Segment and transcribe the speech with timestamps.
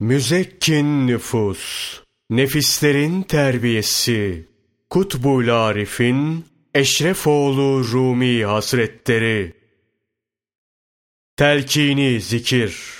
[0.00, 1.94] Müzekkin nüfus,
[2.30, 4.48] nefislerin terbiyesi,
[4.90, 9.52] Kutbul Arif'in Eşrefoğlu Rumi Hazretleri
[11.36, 12.98] Telkini Zikir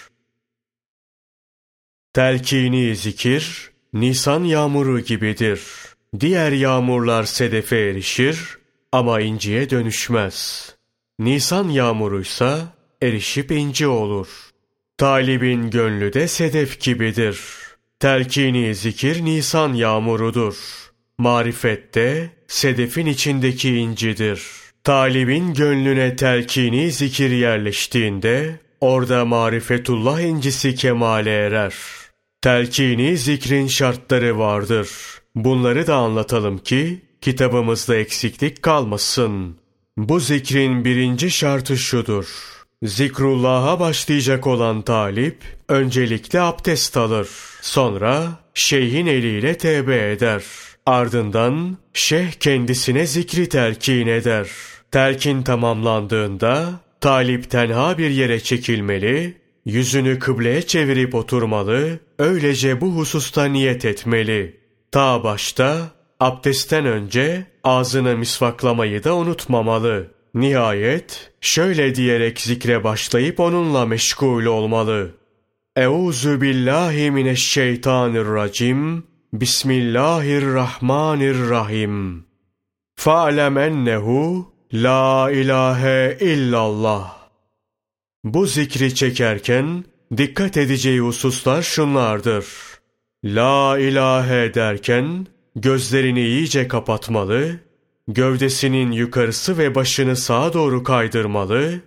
[2.13, 5.63] Telkini zikir, Nisan yağmuru gibidir.
[6.21, 8.59] Diğer yağmurlar sedefe erişir
[8.93, 10.69] ama inciye dönüşmez.
[11.19, 14.48] Nisan yağmuruysa erişip inci olur.
[14.99, 17.41] Talibin gönlü de sedef gibidir.
[18.01, 20.55] Telkini zikir Nisan yağmurudur.
[21.19, 24.43] Marifette sedefin içindeki incidir.
[24.85, 31.75] Talibin gönlüne telkini zikir yerleştiğinde orada marifetullah incisi kemale erer.
[32.43, 34.89] Telkini zikrin şartları vardır.
[35.35, 39.57] Bunları da anlatalım ki kitabımızda eksiklik kalmasın.
[39.97, 42.58] Bu zikrin birinci şartı şudur.
[42.83, 47.29] Zikrullah'a başlayacak olan talip öncelikle abdest alır.
[47.63, 50.43] Sonra şeyhin eliyle tevbe eder.
[50.87, 54.49] Ardından şeyh kendisine zikri telkin eder.
[54.91, 63.85] Telkin tamamlandığında talip tenha bir yere çekilmeli, yüzünü kıbleye çevirip oturmalı, öylece bu hususta niyet
[63.85, 64.61] etmeli.
[64.93, 70.18] Ta başta abdestten önce ağzını misvaklamayı da unutmamalı.
[70.39, 75.15] Nihayet şöyle diyerek zikre başlayıp onunla meşgul olmalı.
[75.77, 79.05] Euzu billahi mineşşeytanirracim.
[79.33, 82.25] Bismillahirrahmanirrahim.
[82.97, 87.19] Fa'lem ennehu la ilahe illallah.
[88.25, 89.85] Bu zikri çekerken
[90.17, 92.47] dikkat edeceği hususlar şunlardır.
[93.25, 97.68] La ilahe derken gözlerini iyice kapatmalı,
[98.09, 101.81] gövdesinin yukarısı ve başını sağa doğru kaydırmalı,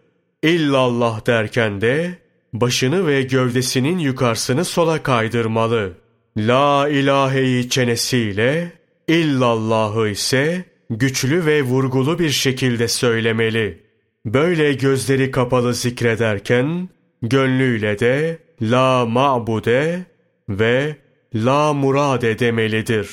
[0.44, 2.18] illallah derken de
[2.54, 5.94] başını ve gövdesinin yukarısını sola kaydırmalı.
[6.38, 8.72] La ilaheyi çenesiyle,
[9.08, 13.84] illallahı ise güçlü ve vurgulu bir şekilde söylemeli.
[14.26, 16.90] Böyle gözleri kapalı zikrederken,
[17.22, 20.06] gönlüyle de la ma'bude
[20.50, 20.96] ve
[21.36, 23.10] la murade demelidir.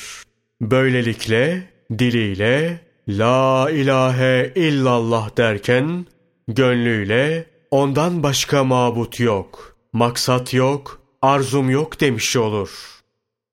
[0.61, 1.63] Böylelikle
[1.99, 6.05] diliyle la ilahe illallah derken,
[6.47, 12.99] gönlüyle ondan başka mabut yok, maksat yok, arzum yok demiş olur.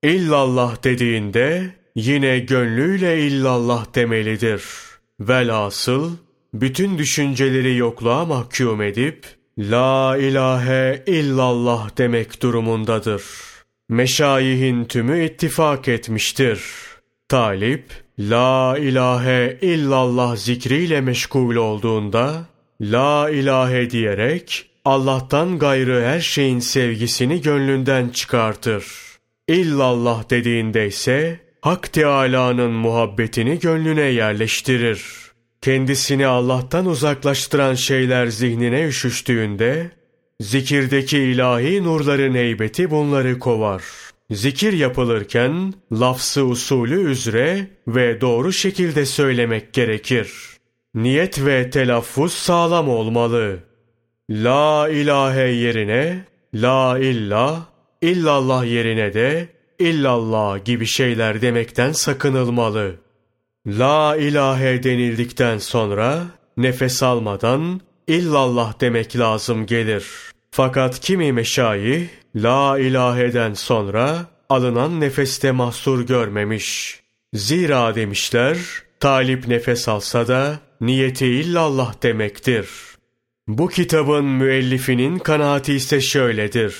[0.03, 4.63] İllallah dediğinde yine gönlüyle illallah demelidir.
[5.19, 6.11] Velhasıl
[6.53, 9.25] bütün düşünceleri yokluğa mahkum edip
[9.57, 13.23] La ilahe illallah demek durumundadır.
[13.89, 16.61] Meşayihin tümü ittifak etmiştir.
[17.29, 22.45] Talip, La ilahe illallah zikriyle meşgul olduğunda,
[22.81, 28.85] La ilahe diyerek Allah'tan gayrı her şeyin sevgisini gönlünden çıkartır.
[29.47, 35.03] İllallah dediğinde ise Hak Teâlâ'nın muhabbetini gönlüne yerleştirir.
[35.61, 39.91] Kendisini Allah'tan uzaklaştıran şeyler zihnine üşüştüğünde,
[40.41, 43.83] zikirdeki ilahi nurların heybeti bunları kovar.
[44.31, 50.33] Zikir yapılırken, lafzı usulü üzere ve doğru şekilde söylemek gerekir.
[50.95, 53.59] Niyet ve telaffuz sağlam olmalı.
[54.29, 57.65] La ilahe yerine, la illah,
[58.01, 59.47] illallah yerine de,
[59.79, 62.95] illallah gibi şeyler demekten sakınılmalı.
[63.67, 66.25] La ilahe denildikten sonra
[66.57, 70.26] nefes almadan illallah demek lazım gelir.
[70.51, 76.99] Fakat kimi meşayih la ilaheden sonra alınan nefeste mahsur görmemiş.
[77.33, 78.57] Zira demişler
[78.99, 82.69] talip nefes alsa da niyeti illallah demektir.
[83.47, 86.75] Bu kitabın müellifinin kanaati ise şöyledir.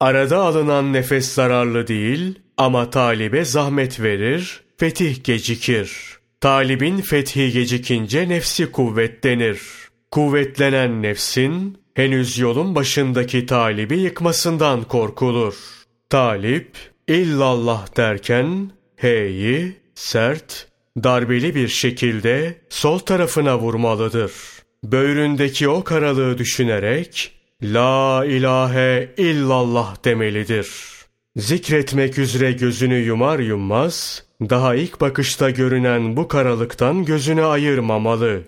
[0.00, 6.16] Arada alınan nefes zararlı değil ama talibe zahmet verir, fetih gecikir.
[6.40, 9.60] Talibin fethi gecikince nefsi kuvvetlenir.
[10.10, 15.54] Kuvvetlenen nefsin henüz yolun başındaki talibi yıkmasından korkulur.
[16.10, 16.70] Talip
[17.08, 20.68] illallah derken heyi sert,
[21.02, 24.32] darbeli bir şekilde sol tarafına vurmalıdır.
[24.84, 27.32] Böğründeki o karalığı düşünerek
[27.62, 30.68] La ilahe illallah demelidir.
[31.36, 38.42] Zikretmek üzere gözünü yumar yummaz, daha ilk bakışta görünen bu karalıktan gözünü ayırmamalı.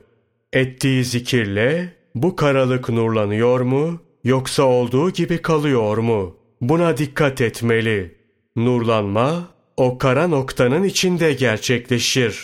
[0.53, 6.37] Ettiği zikirle bu karalık nurlanıyor mu, yoksa olduğu gibi kalıyor mu?
[6.61, 8.15] Buna dikkat etmeli.
[8.57, 12.41] Nurlanma, o kara noktanın içinde gerçekleşir.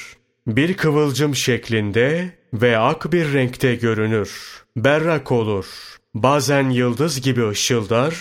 [0.47, 4.63] Bir kıvılcım şeklinde ve ak bir renkte görünür.
[4.77, 8.15] Berrak olur.'' Bazen yıldız gibi ışıldar,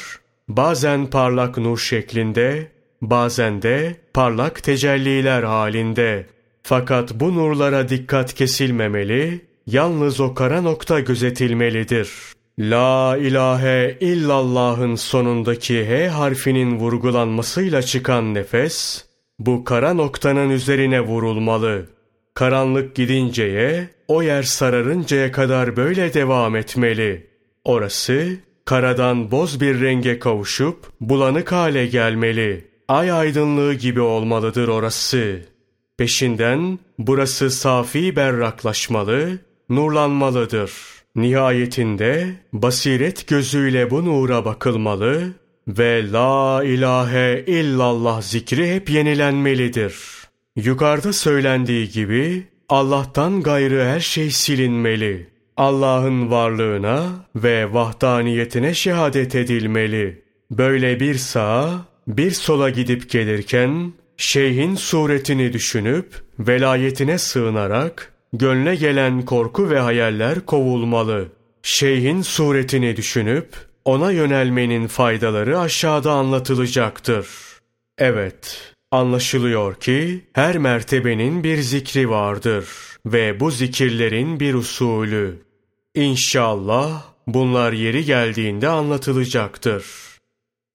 [0.47, 6.27] bazen parlak nur şeklinde, bazen de parlak tecelliler halinde.
[6.63, 12.09] Fakat bu nurlara dikkat kesilmemeli, yalnız o kara nokta gözetilmelidir.
[12.59, 19.05] La ilahe illallah'ın sonundaki H harfinin vurgulanmasıyla çıkan nefes,
[19.39, 21.85] bu kara noktanın üzerine vurulmalı.
[22.33, 27.27] Karanlık gidinceye, o yer sararıncaya kadar böyle devam etmeli.
[27.63, 32.67] Orası, karadan boz bir renge kavuşup, bulanık hale gelmeli.
[32.87, 35.41] Ay aydınlığı gibi olmalıdır orası.
[35.97, 39.39] Peşinden, burası safi berraklaşmalı,
[39.75, 40.71] nurlanmalıdır.
[41.15, 45.33] Nihayetinde, basiret gözüyle bu nura bakılmalı
[45.67, 49.95] ve La ilahe illallah zikri hep yenilenmelidir.
[50.55, 55.27] Yukarıda söylendiği gibi Allah'tan gayrı her şey silinmeli.
[55.57, 60.23] Allah'ın varlığına ve vahdaniyetine şehadet edilmeli.
[60.51, 69.69] Böyle bir sağa, bir sola gidip gelirken şeyhin suretini düşünüp velayetine sığınarak gönle gelen korku
[69.69, 71.27] ve hayaller kovulmalı.
[71.63, 73.47] Şeyhin suretini düşünüp
[73.85, 77.27] ona yönelmenin faydaları aşağıda anlatılacaktır.
[77.97, 82.65] Evet, anlaşılıyor ki her mertebenin bir zikri vardır
[83.05, 85.43] ve bu zikirlerin bir usulü.
[85.95, 89.85] İnşallah bunlar yeri geldiğinde anlatılacaktır.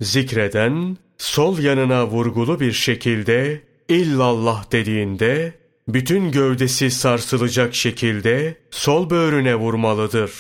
[0.00, 5.54] Zikreden sol yanına vurgulu bir şekilde illallah dediğinde
[5.88, 10.32] bütün gövdesi sarsılacak şekilde sol böğrüne vurmalıdır.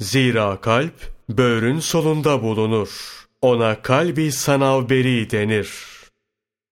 [0.00, 0.94] Zira kalp
[1.28, 2.88] böğrün solunda bulunur.
[3.42, 5.97] Ona kalbi sanavberi denir.''